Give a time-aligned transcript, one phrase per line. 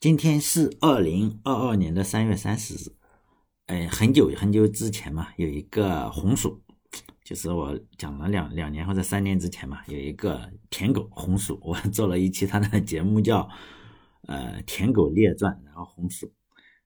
[0.00, 2.94] 今天是二零二二年的三月三十日，
[3.66, 6.62] 哎，很久很久之前嘛，有一个红薯，
[7.24, 13.48] 就是我讲了两两年或者三年之前嘛，有一个舔狗红薯，我 做了一期他的节目叫
[14.28, 16.32] 呃《舔狗列传》，然后红薯，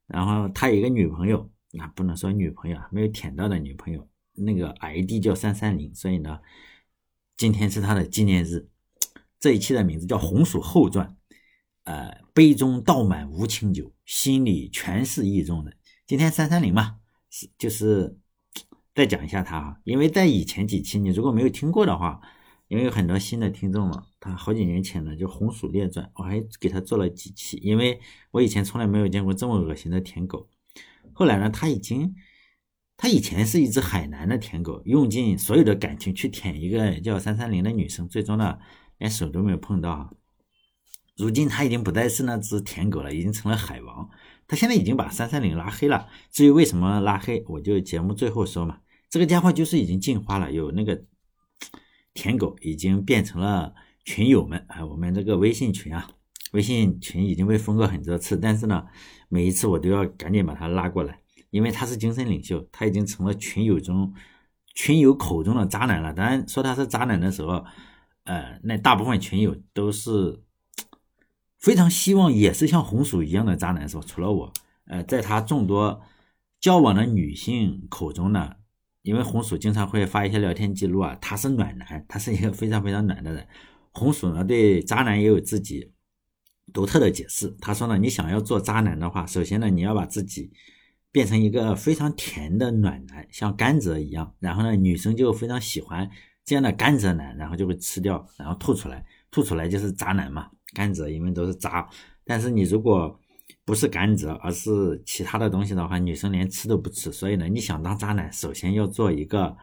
[0.07, 6.41] 然后他有一个女朋友，那不能说女朋友啊，没有舔到的女朋友，那个 ID 叫三三零，所以呢，
[7.37, 8.71] 今天是他的纪念日，
[9.39, 11.07] 这一期的名字叫《红薯后传》。
[11.85, 15.77] 呃，杯中倒满无情酒，心里全是意中人。
[16.07, 16.97] 今天三三零嘛，
[17.29, 18.17] 是就是
[18.95, 22.21] 再讲一下他啊，因为在以前几期你如果没有听过的话，
[22.69, 30.49] 因为有很多新的听众嘛，他好几年前呢就《红薯列传》，我还给他做了几期，因为我以前从来没有见过这么恶心的舔狗。
[31.13, 32.15] 后来呢，他已经，
[32.97, 38.59] 他以前是一只海南的舔狗，用尽所有的感情去舔一个叫三三零的女生，最终呢
[38.99, 40.17] 连手都没有碰到。
[41.17, 44.09] 如今他已经不再是那只舔狗了，已经成了海王。
[44.49, 46.09] 他现在已经把三三零拉黑了。
[46.31, 48.79] 至于为什么拉黑，我就节目最后说嘛。
[49.11, 51.05] 这个家伙就是已经进化了，有那个
[52.15, 53.75] 舔狗已经变成了
[54.05, 54.85] 群友们啊。
[54.85, 56.09] 我们这个微信群啊，
[56.53, 58.85] 微信群已经被封过很多次，但是呢，
[59.29, 64.13] 每一次我都要赶紧把他拉过来，因为他是精神领袖，他已经成了群友中
[64.75, 66.13] 群友口中的渣男了。
[66.15, 67.65] 当然说他是渣男的时候，
[68.25, 70.43] 呃，那大部分群友都是。
[71.63, 74.03] 非常希望也是像红薯一样的渣男是吧？
[74.05, 74.53] 除了我，
[74.87, 76.03] 呃，在他众多
[76.61, 78.57] 交往的女性口中呢，
[79.03, 83.47] 因为红薯经常会发一些聊天记录啊，他是暖男，他是一个非常非常暖的人。
[83.93, 85.93] 红薯呢对渣男也有自己
[86.73, 90.51] 独特的解释，他说呢，你想要做渣男的话，首先呢你要把自己
[91.13, 96.11] 变成一个非常甜的暖男，像甘蔗一样，然后呢女生就非常喜欢
[96.45, 100.51] 这样的甘蔗男，然后就会吃掉，然后吐出来，吐出来就是渣男嘛。
[100.75, 101.89] 甘蔗因为都是渣，
[102.25, 103.19] 但是你如果
[103.65, 107.13] 不是甘蔗，而是其他的东西的话，女生连吃都不吃。
[107.13, 109.57] 所以呢，你想当渣男，首先要做一个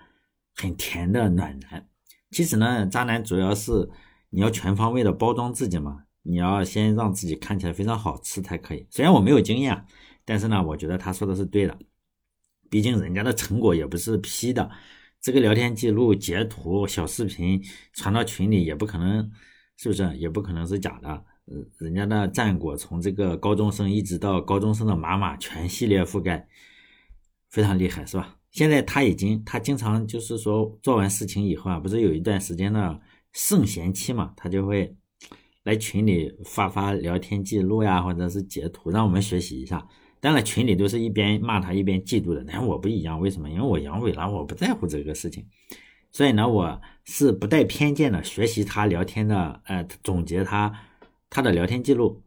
[0.56, 1.86] 很甜的暖男。
[2.32, 3.90] 其实呢，渣男主要是
[4.30, 8.86] 你要全方位的包装自己嘛，你要先让自己看起来非常好吃才可以。
[8.90, 9.86] 虽然我没有经验，
[10.24, 11.78] 但是呢，我觉得他说的是对的。
[12.70, 14.70] 毕竟人家的成果也不是 P 的，
[15.20, 17.62] 这个聊天记录截图、小视频
[17.94, 19.30] 传到群里也不可能。
[19.82, 21.10] 是不是也不可能是假的？
[21.46, 26.46] 呃，人家的战果从这个高中生一直到高中生的妈妈全系列覆盖，
[27.50, 28.36] 非常厉害，是吧？
[28.52, 33.00] 现在他已经，他经常就是说做完事情以后啊，不是有一段时间的
[33.32, 34.94] 圣贤期嘛，他就会
[35.64, 39.88] 来群里发发聊天记录呀，或者是截图，让我们学习一下。
[40.20, 43.50] 当然群里都是一边骂他一边嫉妒的，但我不一样，为什么？
[43.50, 45.48] 因为我阳痿了，我不在乎这个事情。
[46.12, 50.72] 所以呢，我是不带偏见的学习他聊天的，呃，总结他
[51.28, 52.22] 他的聊天记录。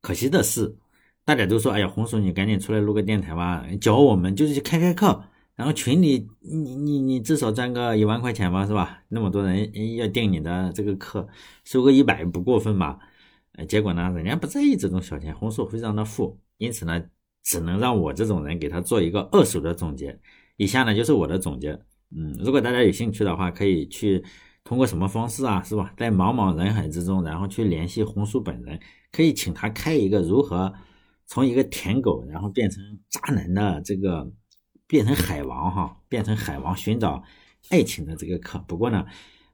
[0.00, 0.74] 可惜的是，
[1.22, 5.24] 大家都说，哎呀，红薯你赶紧出来录个电台吧，教我们就是开开课，
[5.54, 9.02] 然后群里你你你至少赚个一万块钱吧，是吧？
[9.08, 11.28] 那么多人要订你的这个课，
[11.64, 12.98] 收个一百不过分吧？
[13.52, 17.04] 呃，结果呢，人家不在意这种小钱，红薯非常的富，因此呢，
[17.42, 20.18] 只能让我这种人给他做一个二手的总结。
[20.56, 21.78] 以下呢就是我的总结。
[22.16, 24.24] 嗯，如果大家有兴趣的话，可以去
[24.62, 25.92] 通过什么方式啊，是吧？
[25.96, 28.78] 在茫茫人海之中，然后去联系红薯本人，
[29.10, 30.72] 可以请他开一个如何
[31.26, 34.30] 从一个舔狗，然后变成渣男的这个，
[34.86, 37.20] 变成海王哈，变成海王寻找
[37.70, 38.62] 爱情的这个课。
[38.68, 39.04] 不过呢，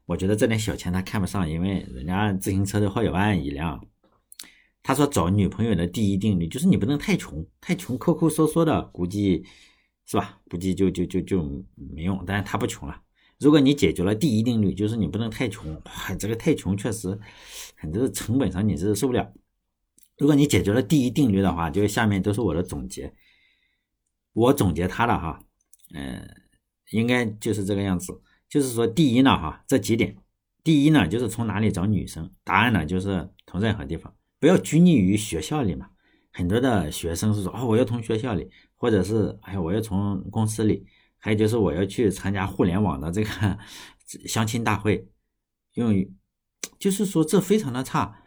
[0.05, 3.83] 我觉得这点小钱他看不上，因为人家自行车都好几万一辆。
[4.83, 9.43] 他说找女朋友的第一定律就是你不能太穷，太穷抠抠缩缩的，估计。
[10.05, 10.39] 是吧？
[10.49, 11.43] 估计就就就就
[11.75, 13.01] 没用，但是他不穷了。
[13.39, 17.17] 如果你解决了第一定律，就是你不能太穷，哇，这个太穷确实
[17.75, 19.33] 很多成本上你是受不了。
[20.17, 23.13] 如果你解决了第一定律的话，就下面都是我的总结，
[24.33, 25.39] 我总结他的哈，
[25.93, 26.29] 嗯，
[26.91, 28.21] 应该就是这个样子。
[28.47, 30.15] 就是说，第一呢，哈，这几点，
[30.63, 32.29] 第一呢，就是从哪里找女生？
[32.43, 35.89] 答案呢，就是从任何地方，不要拘泥于学校里嘛。
[36.31, 38.49] 很多的学生是说，哦，我要从学校里。
[38.81, 40.83] 或者是哎呀，我要从公司里，
[41.19, 43.59] 还有就是我要去参加互联网的这个
[44.25, 45.07] 相亲大会，
[45.75, 45.93] 用
[46.79, 48.23] 就是说这非常的差。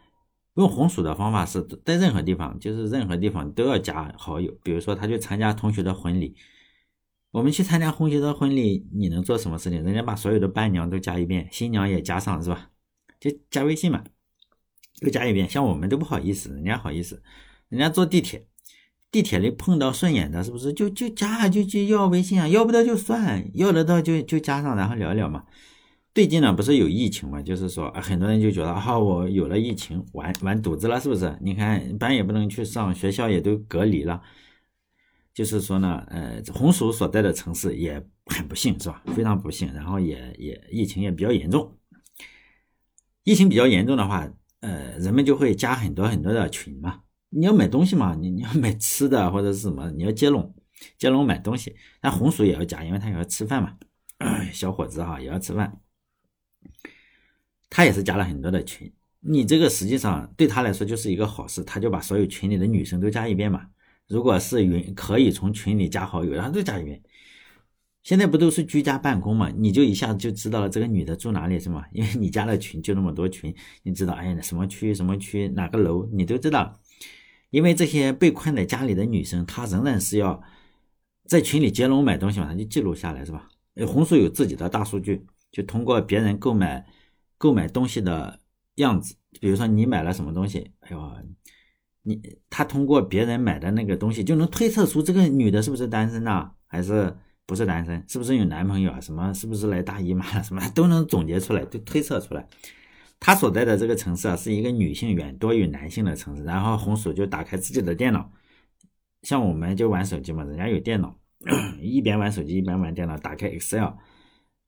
[0.55, 4.57] 用红薯的方法是在任何地方，就是任何地方都要加好友。
[4.63, 6.37] 比如说他去参加同学的婚礼，
[7.33, 9.83] 我们去参加同学的婚礼，你能做什么事情？
[9.83, 12.71] 人家把所有的伴娘都加一遍，新娘也加上是吧？
[13.19, 14.05] 就加微信嘛，
[15.01, 15.51] 都加一遍。
[15.51, 17.21] 像我们都不好意思，人家好意思，
[17.69, 18.47] 人家坐地铁。
[19.11, 22.49] 地铁里碰到顺眼的，是不是就就加就就要微信啊？
[22.49, 25.45] 要不到就算，要得到就就加上，然后聊聊嘛。
[26.13, 27.41] 最近呢，不是有疫情嘛？
[27.41, 31.39] 就是说，很多人就觉得啊，我有了疫情，完完犊子了，是不是？
[31.41, 34.21] 你看班也不能去上，学校也都隔离了。
[35.33, 39.01] 就是说呢，呃，红薯所在的城市也很不幸，是吧？
[39.15, 41.77] 非常不幸，然后也也疫情也比较严重。
[43.23, 44.29] 疫情比较严重的话，
[44.59, 47.01] 呃，人们就会加很多很多的群嘛。
[47.37, 50.55] 你要买东西嘛，你 你要买吃的或者是什么，你要接龙
[50.97, 51.75] 接龙买东西。
[52.01, 53.77] 那红薯也要加，因为他也要吃饭嘛。
[54.53, 55.81] 小伙子哈也要吃饭，
[57.69, 58.93] 他也是加了很多的群。
[59.21, 63.67] 你这个实际上对他来说就是一个好事，他就把所有群里的女生都加一遍嘛。
[64.07, 67.03] 如果是允可以从群里加好友，然后都加一遍。
[68.03, 69.51] 现在不都是居家办公嘛？
[69.57, 71.85] 你就一下子就知道了这个女的住哪里是吗？
[71.91, 76.79] 因为你加了群就那么多群，你知道哎呀什么区什么区哪个楼你都知道。
[77.55, 80.43] 因为这些被困在家里的女生，她仍然是要
[81.25, 83.49] 在群里接龙买东西嘛，她就记录下来是吧？
[83.87, 86.85] 红薯有自己的大数据，就通过别人购买
[87.39, 88.41] 购买东西的
[88.75, 91.13] 样子，比如说你买了什么东西，哎呦。
[92.07, 92.21] 你
[92.51, 97.17] 他通过别人买的那个东西就能推测出这个女的是不是单身呐，还是
[97.47, 98.05] 不是单身？
[98.07, 99.01] 是不是有男朋友啊？
[99.01, 100.43] 什么是不是来大姨妈了？
[100.43, 102.47] 什么都能总结出来，都推测出来。
[103.21, 106.45] 他所在的这个城市啊，是一个女性远多于男性的城市。
[106.45, 108.31] 然后红薯就打开自己的电脑，
[109.23, 111.19] 像我们就玩手机嘛，人家有电脑，
[111.81, 113.93] 一边玩手机一边玩电脑，打开 Excel，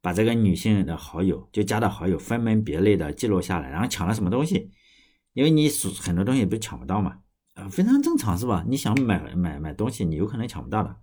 [0.00, 4.70] 把这个女性的好友就加的好友分门别类的记录下来，然后抢了什么东西，
[5.34, 5.68] 因为你
[6.00, 7.18] 很多东西不是抢不到嘛。
[7.54, 8.62] 啊，非常正常是吧？
[8.68, 10.94] 你想买买买东西，你有可能抢不到的，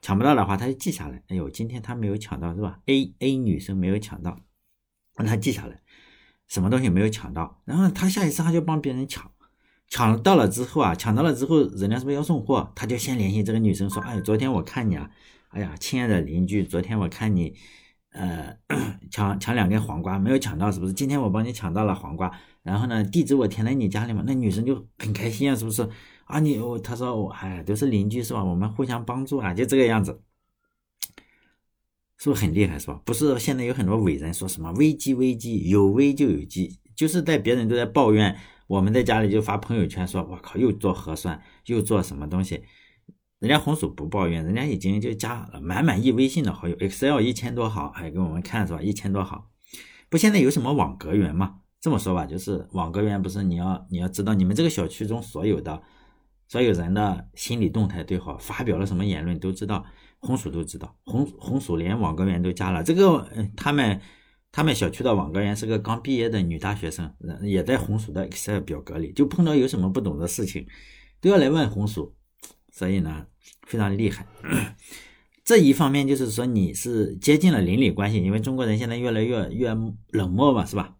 [0.00, 1.22] 抢不到的话，他就记下来。
[1.28, 4.38] 哎呦，今天他没有抢到是吧？A A 女生没有抢到，
[5.16, 5.82] 让他记下来，
[6.48, 9.30] 什么东西没有抢到，然后他下一次他就帮别人抢，
[9.88, 12.72] 抢到了之后啊，抢到了之后，人家是不是要送货？
[12.74, 15.10] 他就先联系这个女生说，哎，昨天我看你啊，
[15.50, 17.54] 哎呀，亲爱的邻居，昨天我看你，
[18.12, 18.56] 呃，
[19.10, 20.92] 抢抢两根黄瓜没有抢到，是不是？
[20.92, 22.30] 今天我帮你抢到了黄瓜。
[22.62, 25.88] 然后呢，地址我填在你家里嘛，那女生就很开心啊，是不是？
[26.24, 28.44] 啊，你我他说我哎，都是邻居是吧？
[28.44, 30.20] 我们互相帮助啊，就这个样子，
[32.18, 33.00] 是不是很厉害是吧？
[33.04, 38.36] 不是现在有很多伟人说什么危机危机，有危就有机，就是在别人都在抱怨，
[38.66, 42.60] 我们在家里就发朋友圈说，我靠，又做核酸，又做什么东西，
[43.38, 48.82] 人家红薯不抱怨，人家已经就加了满满一微信的好友，Excel 一千多号，还给我们看是吧？
[48.82, 49.50] 一千多号，
[50.08, 51.60] 不现在有什么网格员吗？
[51.80, 55.80] 这么说吧，就是网格员不是你要你要知道你们这个小区中所有的
[56.48, 59.84] 所有人的心理动态对好，发表了什么言论都知道，
[60.20, 62.82] 红薯都知道，红红薯连网格员都加了。
[62.82, 63.26] 这个
[63.56, 64.00] 他们
[64.50, 67.12] 他们小区的网格员是个刚毕业的女大学生，
[67.42, 70.66] 也在红薯的 Excel 表格里，就碰到有什么不懂的事情
[71.20, 72.14] 都要来问红薯，
[72.72, 73.26] 所以呢
[73.66, 74.26] 非常厉害。
[75.44, 79.74] 这一方面就是说你是接近了邻里关系，因为中国人现在越来越越
[80.10, 80.94] 冷漠嘛，是吧？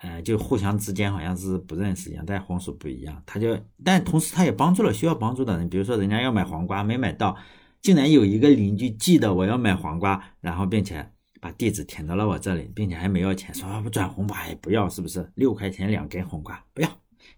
[0.00, 7.36] 呃，就互相之间好像是不认识一样，但红薯不一样，他就，但同时他也帮助了需要帮助的人，比如说人家要买黄瓜没买到，
[7.80, 15.30] 竟然有一个邻居记得我要买黄瓜，然后并且把地址填到了我这里，并且还没要钱，说不转红包也不要，是不是？
[15.36, 16.88] 六块钱两根红瓜不要，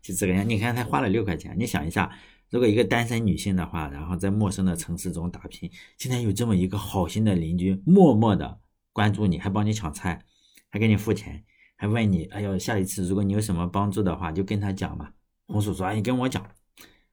[0.03, 0.49] 就这个样。
[0.49, 2.11] 你看他花了六块钱，你想一下，
[2.51, 8.61] 如果一个单身女性的话，然后在陌生的城市中打拼，竟然有这么一个好心的邻居，默默的
[8.93, 10.25] 关注你，还帮你抢菜，
[10.71, 11.45] 还给你付钱。
[11.77, 15.11] 还问你，哎呦，下一次如果你有什么帮助的话，就跟他讲嘛。
[15.47, 16.47] 红薯说，你跟我讲，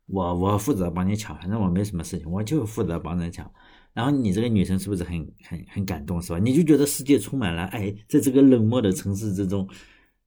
[0.08, 3.50] 我我负责帮你抢，反正我没什么事情，我就负责帮人抢。
[3.94, 6.40] 然后你这个女生是不是很很很感动，是吧？
[6.40, 9.68] 你就觉得世界充满了爱，在这个冷漠的城市之中，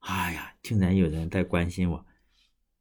[0.00, 2.04] 哎呀，竟然有人在关心我。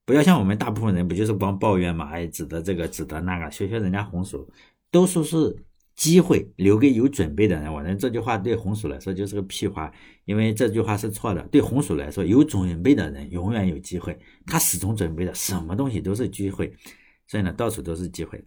[0.05, 2.09] 不要像我们大部分人，不就是光抱怨嘛？
[2.09, 4.49] 哎，指的这个，指的那个，学学人家红薯，
[4.91, 5.65] 都说是。
[5.99, 7.71] 机会留给有准备的人。
[7.73, 9.91] 我认为这句话对红薯来说就是个屁话，
[10.23, 11.41] 因为这句话是错的。
[11.49, 16.73] 对红薯来说，有准备的人永远有机会，他始终准备的，什么东西都是机会，
[17.27, 18.41] 所以呢，到处都是机会。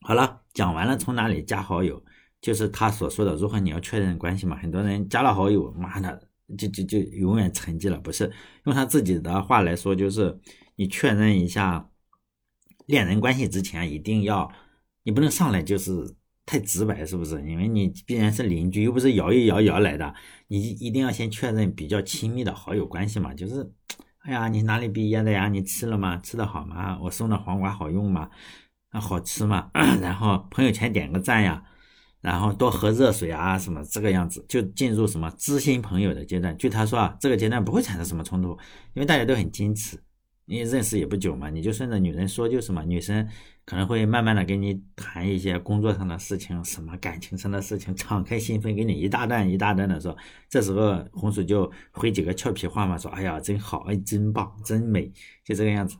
[0.00, 2.04] 好了，讲完了从哪里加好友，
[2.40, 4.56] 就是他所说的如何你要确认关系嘛。
[4.56, 7.96] 很多人加了好友，妈的，就就就永远沉寂了。
[8.00, 8.28] 不是
[8.64, 10.36] 用他自己的话来说，就是
[10.74, 11.88] 你确认一下
[12.86, 14.50] 恋人关系之前，一定要
[15.04, 16.16] 你不能上来就是。
[16.44, 17.40] 太直白是不是？
[17.48, 20.14] 因为你必然是邻居，又不是摇一摇摇来的，
[20.48, 23.32] 你一定要先确认比较亲密的好友关系嘛。
[23.32, 23.70] 就是，
[24.22, 25.48] 哎呀，你哪里毕业的呀？
[25.48, 26.16] 你吃了吗？
[26.18, 26.98] 吃的好吗？
[27.00, 28.28] 我送的黄瓜好用吗？
[28.90, 29.70] 啊，好吃吗？
[30.02, 31.62] 然后朋友圈点个赞呀，
[32.20, 36.56] 然后多喝热水啊，什么这个样子，就进入什么知心朋友的阶段。
[36.58, 38.50] 据他说啊，这个阶段不会产生什么冲突，
[38.94, 39.98] 因为大家都很矜持，
[40.44, 42.82] 你认识也不久嘛，你就顺着女人说就是嘛。
[42.82, 43.26] 女生
[43.64, 50.16] 可能会慢慢的跟你谈一些工作上的事情，什么感情上的事情， 敞开心扉，给你一大段一大段的说。
[50.48, 55.10] 这时候红薯就回几个俏皮话嘛，说哎呀真好，哎真棒，真美，
[55.44, 55.96] 就这个样子。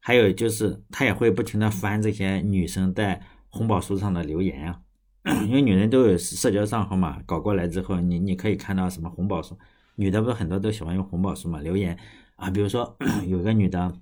[0.00, 4.80] 还有就是他也会不停的翻这些女生在红宝书上的留言啊，
[5.48, 9.58] 因为女人都有社交账号嘛，搞过来之后，你你可以看到什么红宝书，
[9.96, 11.98] 女的不是很多都喜欢用红宝书嘛，留言。
[12.38, 14.00] 啊，比如说 有个女的，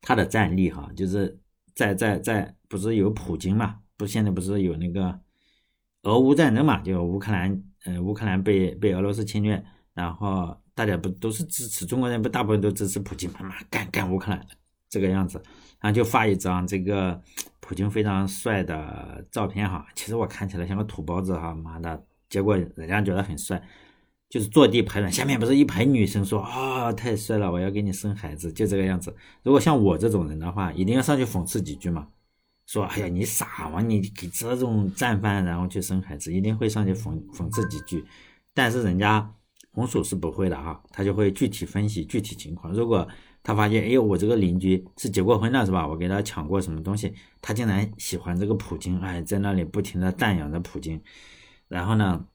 [0.00, 1.38] 她的战力哈，就是
[1.72, 3.78] 在在在，不是有普京嘛？
[3.96, 5.20] 不，现在不是有那个
[6.02, 6.80] 俄乌战争嘛？
[6.80, 12.20] 就乌克兰，呃，乌克兰被被俄罗斯侵略，然后大家不都是支持中国人？
[12.20, 14.44] 不，大部分都支持普京，妈妈干干乌克兰
[14.88, 15.40] 这个样子，
[15.80, 17.22] 然后就发一张这个
[17.60, 19.86] 普京非常帅的照片哈。
[19.94, 23.62] 其实我看起来像个土包子哈，妈的，结果人家觉得很帅。
[24.28, 29.14] 就是坐地排卵，下面不是一排女生说啊，太帅了，我要给你生孩子，就这个样子。
[29.44, 32.08] 如果像我这种人的话，一定要上去讽刺几句嘛，
[32.66, 33.80] 说哎呀你傻吗？
[33.80, 38.04] 你给这种战犯然后去生孩子，一定会上去讽讽刺几句。
[38.52, 39.32] 但是人家
[39.70, 42.74] 红薯是不会的哈，他就会具体分析具体情况。
[42.74, 43.06] 如果
[43.44, 45.86] 他发现，哎呦我这个邻居是结过婚的是吧？
[45.86, 51.00] 我给他抢过什么东西，他竟然喜欢这个普京，哎，在那里不停的赞扬着普京，
[51.68, 52.26] 然后呢？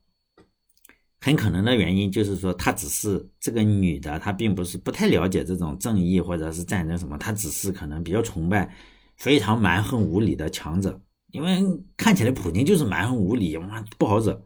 [1.23, 8.73] 很可能的原因就是说，她只是这个女的，她并不是不太了解这种正义或者是战争什么，她只是可能比较崇拜
[9.17, 10.99] 非常蛮横无理的强者，
[11.31, 11.63] 因为
[11.95, 14.41] 看起来普京就是蛮横无理，哇，不好惹。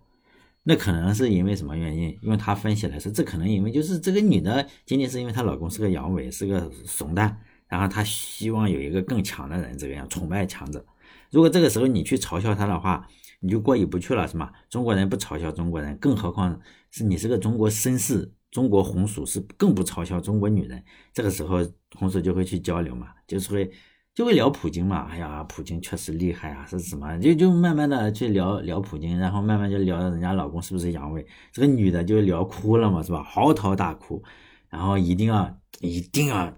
[0.67, 2.17] 那可能是因为什么原因？
[2.21, 7.39] 因为她分析来说，这可能因为就是这个女的仅仅是因为她老公是个阳痿，是个怂蛋，
[7.69, 10.83] 然后她希望有一个更强的人，这个样崇拜强者。
[11.31, 13.07] 如果这个时候你去嘲笑她的话，
[13.45, 14.51] 你就过意不去了是吗？
[14.71, 16.59] 中国人不嘲笑中国人，更何况
[16.89, 20.83] 是你是个中国绅士，中国红薯是更不嘲笑中国女人。
[21.13, 21.59] 这个时候
[21.95, 23.69] 红薯就会去交流嘛，就是会
[24.15, 25.07] 就会聊普京嘛。
[25.11, 27.15] 哎呀，普京确实厉害啊，是什么？
[27.19, 31.23] 就就慢慢的去聊聊普京，然后慢慢就聊到人家老公是不是阳痿。
[31.51, 33.21] 这个女的就聊哭了嘛，是吧？
[33.23, 34.23] 嚎啕大哭，
[34.69, 36.51] 然后一定要一定要，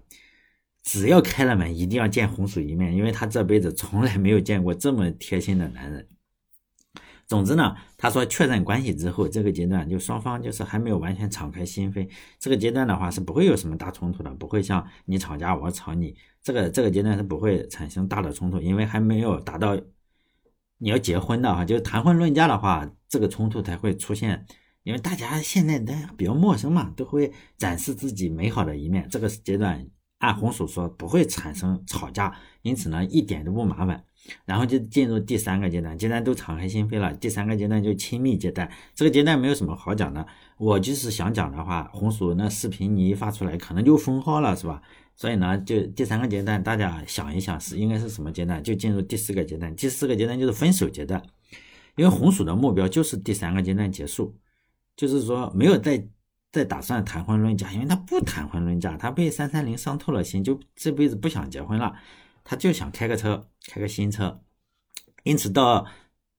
[0.84, 6.08] 只要开了门，一定要见红薯一面，因为她这辈子从来没有见过这么贴心的男人。
[7.28, 12.08] 总之呢，他说确认关系之后，这个阶段就双方就是还没有完全敞开心扉。
[12.38, 19.78] 这个阶段的话是不会有什么大冲突的，不会像你吵架我吵你，这个这个阶段是不会产生大的冲突，因为还没有达到
[20.78, 24.46] 你要结婚的哈，就是谈婚论嫁的话，这个冲突才会出现。
[24.84, 29.06] 因为大家现在都比较陌生嘛，都会展示自己美好的一面。
[29.10, 34.02] 这个阶段按红薯说不会产生吵架，因此呢一点都不麻烦。
[34.44, 38.70] 然后就进入第三个阶段，既然都敞开心扉了，第三个阶段就亲密阶段。
[38.94, 40.26] 这个阶段没有什么好讲的，
[40.58, 44.82] 我就是想讲的话，红薯那视频你一发出来，可能就封号了，是吧？
[45.16, 48.62] 所以呢，就第三个阶段，大家想一想是应该是什么阶段？
[48.62, 51.22] 就进入第四个阶段，第四个阶段就是分手阶段。
[51.96, 54.32] 因为红薯的目标就是第三个阶段结束，
[54.96, 56.06] 就是说没有再
[56.52, 61.96] 再打算谈婚论嫁，因为他不谈婚论嫁，他被三三零伤透了心，就这辈子不想结婚了。
[62.50, 64.40] 他就想开个车，开个新车，
[65.22, 65.86] 因此到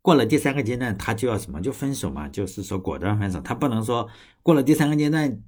[0.02, 3.40] 过了第三个阶段，他就要什么就分手嘛，就是说果断分手。
[3.42, 4.10] 他不能说
[4.42, 5.40] 过了第三个阶段，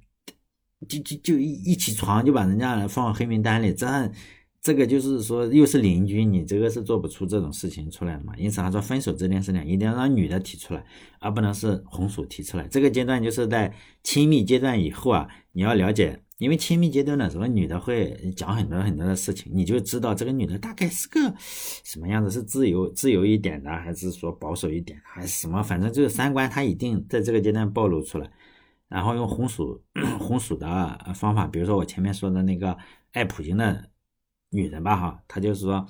[0.88, 4.08] 就就就一一起床就把人家放黑名单里，这样
[4.60, 8.32] 这个就是说又是邻居，你这个是做不出这种事情出来的嘛。
[8.36, 10.86] 因此他说分手这件事情一定要让女的提出来，
[11.18, 12.68] 而不能是红薯提出来。
[12.68, 16.22] 这个阶段就是在亲密阶段以后啊，你要了解。
[16.42, 25.62] 因为亲密阶段的时候，女的会讲很多很多的事情，你就知道这个女的大概是个什么样子，是自由自由一点的，还是说保守一点，还是什么？
[25.62, 28.28] 反正就是三观，她一定在这个阶段暴露出来。
[28.88, 29.80] 然后用红薯
[30.18, 30.66] 红薯的
[31.14, 32.76] 方法，比如说我前面说的那个
[33.12, 33.88] 爱普京的
[34.50, 35.86] 女人吧，哈，她就是说，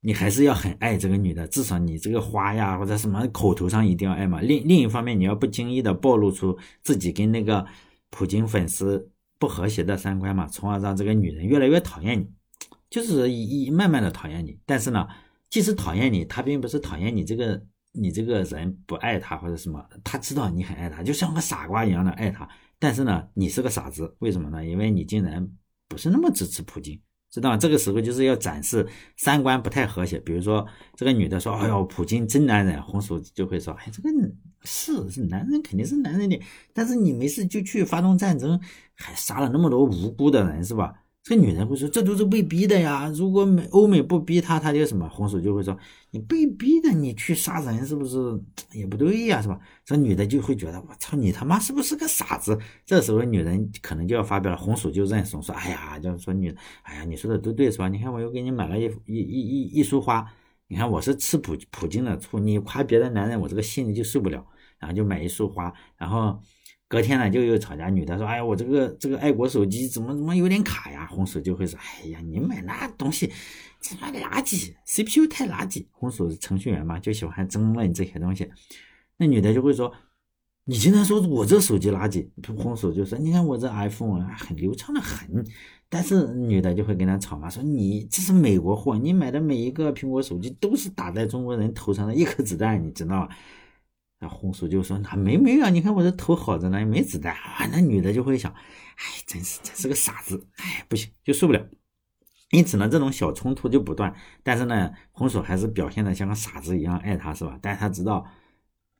[0.00, 4.40] 你还是要很爱这个女的，至少你这个花呀或者什么口头上一定要爱嘛。
[4.40, 7.64] 另另一方面，你要不经意的暴露出自己跟那个。
[8.14, 12.30] 普京粉丝不和谐的三观嘛，从而让这个女人越来越讨厌你，
[12.88, 14.56] 就是一一慢慢的讨厌你。
[14.64, 15.04] 但是呢，
[15.50, 22.48] 即使讨厌你，他并不是讨厌你这个你这个人不爱他或者什么，他知道你很爱他，就像个傻瓜一样的爱他。
[22.78, 24.64] 但是呢，你是个傻子，为什么呢？
[24.64, 25.44] 因为你竟然
[25.88, 27.00] 不是那么支持普京。
[27.32, 30.20] 知道这个时候就是要展示三观不太和谐。
[30.20, 34.08] 比如说，这个女的说：“哎呦，普京真男人。”红薯就会说：“哎，这个
[34.64, 36.40] 是是男人，肯定是男人的。
[36.72, 38.60] 但是你没事就去发动战争，
[38.94, 40.94] 还杀了那么多无辜的人，是吧？
[41.22, 43.10] 这女人会说：“这都是被逼的呀！
[43.14, 45.74] 如果美欧美不逼他，他就什么？”红薯就会说
[46.12, 48.38] ：“你被逼的，你去杀人是不是
[48.74, 49.40] 也不对呀？
[49.40, 57.88] 是吧？”这女的就会觉得：“我操，你他妈是不是个傻子？”这时候女人可能就要发表了，红薯就认怂说：“哎呀，就是说女，哎呀，你说的都对是吧？
[57.88, 60.30] 你看我又给你买了一一一一一束花，
[60.68, 64.46] 你看我是吃普普京的醋，你夸别的男人，我这个心里就受不了，
[64.84, 66.38] 然后就买一束花，然后。”
[66.86, 67.88] 隔天呢，就又吵架。
[67.88, 73.32] 女的说：“哎呀，我这个这个爱国手机怎么怎么有点卡呀？”红薯就会说：“哎呀，你买那东西，
[73.80, 78.48] 这妈垃圾，CPU 太垃圾。”红薯是程序员嘛，就喜欢争论这些东西。
[79.16, 79.92] 那女的就会说
[80.66, 85.44] ：“你竟然说我这手机垃圾？”红薯就说：“你看我这 iPhone 很流畅的很。”
[85.88, 93.28] 但是女的就会跟他吵嘛，说：“你这是美国货，你买的每一个苹果手机都是打在中国人头上的一颗子弹，你知道吗？”
[94.20, 98.52] 那红薯就说：“那没没啊，你看我这头好着呢，没子弹啊。”那女的就会想
[98.96, 101.66] ：“哎，真是真是个傻子，哎，不行，就受不了。”
[102.50, 104.14] 因此呢，这种小冲突就不断。
[104.42, 107.58] 但是呢，红薯还是表现的像个傻子一样爱他，是吧？
[107.60, 108.24] 但是他知道，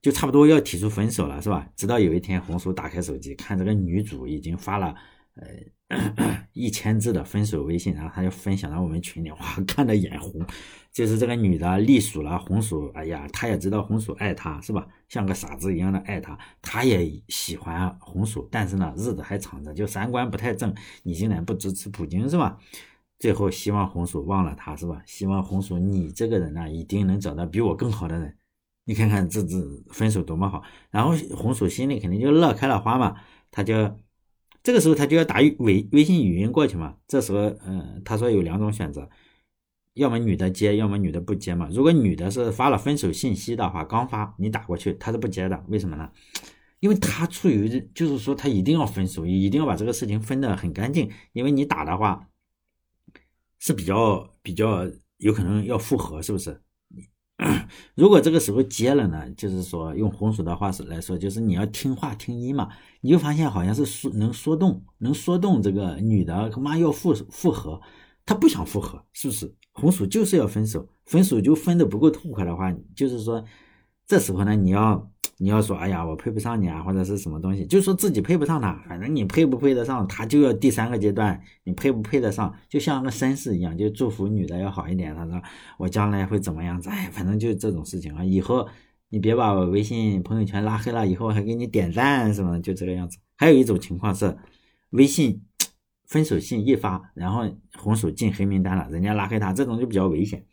[0.02, 1.68] 就差不多要提出分手了，是吧？
[1.76, 4.94] 直到有一天，红薯打开手机，看这个女主已经发了。
[5.36, 10.46] 呃，一千字的分手微信，然后他就分享到我们群里，哇，看得眼红。
[10.92, 14.86] 就是这个女的隶属了红薯，哎呀，她也知道红薯爱她，是吧？
[15.08, 20.72] 像个傻子一样的爱她，她也喜欢红薯，但是呢，日子还长着，就三观不太正。
[21.02, 22.56] 你竟然不支持普京，是吧？
[23.18, 25.02] 最后希望红薯忘了他，是吧？
[25.04, 28.36] 希望红薯你这个人呢，一定能找到比我更好的人。
[28.84, 29.56] 你看看这这
[29.90, 30.62] 分手多么好，
[30.92, 33.16] 然后红薯心里肯定就乐开了花嘛，
[33.50, 33.98] 他就。
[34.64, 36.96] 这个时候他就要打微微信语音过去嘛。
[37.06, 39.08] 这时候，嗯，他说有两种选择，
[39.92, 41.68] 要么女的接，要么女的不接嘛。
[41.70, 45.64] 如果女的是发了分手信息的话，刚发你打过去，他是不接的。
[45.68, 46.10] 为什么呢？
[46.80, 51.10] 因为他处于就是说他一定要分手，一定要把这个事情分得很干净。
[51.32, 52.26] 因为你打的话
[53.58, 56.63] 是比较比较有可能要复合，是不是？
[57.96, 62.68] 如果这个时候接了呢，就是说用红薯的话是来说，就是你要听话听音嘛，
[63.00, 67.80] 你就发现好像是说能说动，能说动这个女的，他妈要复复合，
[68.24, 69.54] 她不想复合，是不是？
[69.72, 73.44] 红薯就是要分手，分手就分的不够痛快的话，就是说
[74.06, 75.10] 这时候呢，你要。
[75.38, 85.14] 你要说，哎呀，我配不上你啊，或者是什么东西，就说自己配不上他，反正你配不配得上他，就要第三个阶段，你配不配得上，就像个绅士一样，就祝福女的要好一点。
[85.14, 85.42] 他说
[85.76, 86.88] 我将来会怎么样子？
[86.88, 88.24] 哎，反正就是这种事情啊。
[88.24, 88.68] 以后
[89.08, 93.18] 你别把我微信朋友圈拉黑了，以后还给你点赞什么，就这个样子。
[93.36, 94.36] 还有一种情况是，
[94.90, 95.42] 微信
[96.06, 97.44] 分手信一发，然后
[97.76, 100.44] 红薯进黑名单了，人家拉黑他，这种就比较危险。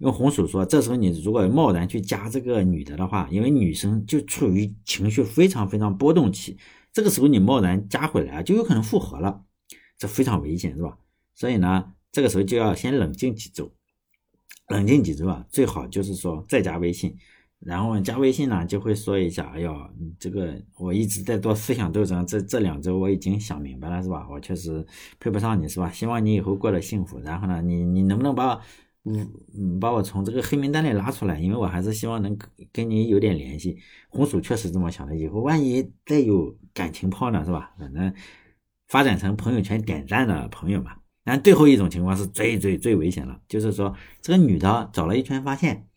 [0.00, 6.56] 用红薯说，这时候你如果贸然去加这个女的的话，因为女生就处于情绪非常非常波动期，
[6.90, 9.42] 这个时候你贸然加回来就有可能复合了，
[9.98, 10.96] 这非常危险，是吧？
[11.34, 13.70] 所以呢，这个时候就要先冷静几周，
[14.68, 17.14] 冷静几周啊，最好就是说再加微信，
[17.58, 19.76] 然后加微信呢就会说一下，哎呦，
[20.18, 24.26] 这个我一直在做思想斗争，这这两周我已经想明白了，是吧？
[24.30, 24.82] 我确实
[25.18, 25.92] 配不上你，是吧？
[25.92, 28.58] 希望你以后过得幸福，然后呢，你你能不能把？
[29.04, 32.36] 嗯嗯，把我从这个黑名单里拉出来，因为我还是希望能
[32.70, 33.78] 跟你有点联系。
[34.10, 37.72] 红薯确实这么想的，以后万一再有感情泡呢，是吧？
[37.78, 38.14] 反正
[38.88, 40.98] 发展成朋友圈点赞的朋友嘛。
[41.24, 45.88] 但最后一种情况是最最最危险了，就是说这个女的找了一圈，发现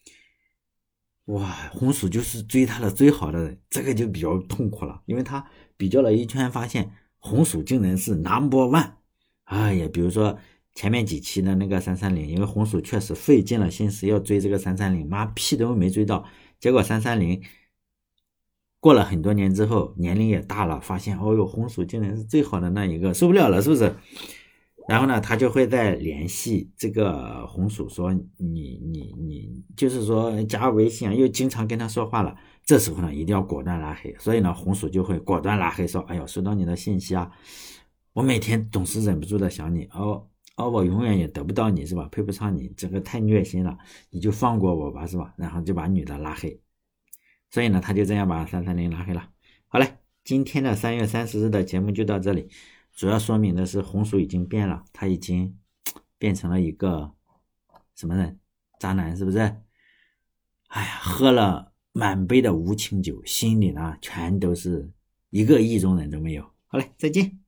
[1.26, 8.92] 哇，红薯就是追她的最好的人，这个就比较痛苦了，因为她比较了一圈，发现红薯竟然是 number one。
[9.44, 10.40] 哎呀，比如说。
[10.76, 16.26] 前面几期的那个三三零，因为红薯确实费尽了心思要追这个三三零，妈屁都没追到。
[16.60, 17.42] 结果三三零
[18.80, 23.94] 过了很多年之后，年龄也大了，发现哦哟，红薯竟然是最好的那一个，受不了了，是不是？
[24.90, 32.36] 然后呢，他就会再联系这个红薯，说你你你，就是说加微信啊，又经常跟他说话了。
[32.66, 34.14] 这时候呢，一定要果断拉黑。
[34.20, 37.32] 所以呢，红薯就会果断拉黑，说哎呦，收到你的信息啊，
[38.12, 40.28] 我每天总是忍不住的想你哦。
[40.56, 42.08] 哦，我永远也得不到你是吧？
[42.12, 43.76] 配不上你，这个太虐心了，
[44.12, 45.34] 你就放过我吧是吧？
[45.36, 46.62] 然后就把女的拉黑，
[47.50, 49.30] 所以呢，他就这样把三三零拉黑了。
[49.68, 52.48] 好嘞，今天的三月三十日的节目就到这里，
[52.94, 55.58] 主要说明的是红薯已经变了，他已经
[56.20, 57.12] 变成了一个
[57.96, 58.40] 什么人？
[58.80, 59.40] 渣男是不是？
[59.40, 64.92] 哎呀，喝了满杯的无情酒，心里呢全都是
[65.32, 66.44] 一个意中人都没有。
[66.68, 67.43] 好嘞，再见。